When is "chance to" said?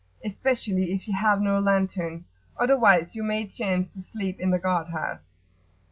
3.45-4.01